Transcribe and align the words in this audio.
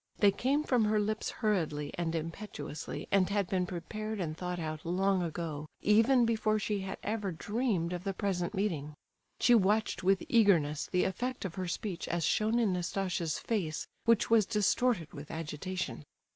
They 0.17 0.31
came 0.31 0.63
from 0.63 0.85
her 0.85 0.99
lips 0.99 1.29
hurriedly 1.29 1.93
and 1.95 2.15
impetuously, 2.15 3.07
and 3.11 3.29
had 3.29 3.47
been 3.47 3.67
prepared 3.67 4.19
and 4.19 4.35
thought 4.35 4.57
out 4.57 4.83
long 4.83 5.21
ago, 5.21 5.67
even 5.83 6.25
before 6.25 6.57
she 6.57 6.79
had 6.79 6.97
ever 7.03 7.31
dreamed 7.31 7.93
of 7.93 8.03
the 8.03 8.11
present 8.15 8.55
meeting. 8.55 8.95
She 9.39 9.53
watched 9.53 10.01
with 10.01 10.23
eagerness 10.27 10.89
the 10.91 11.03
effect 11.03 11.45
of 11.45 11.53
her 11.53 11.67
speech 11.67 12.07
as 12.07 12.23
shown 12.23 12.57
in 12.57 12.73
Nastasia's 12.73 13.37
face, 13.37 13.87
which 14.05 14.27
was 14.27 14.47
distorted 14.47 15.13
with 15.13 15.29
agitation. 15.29 16.03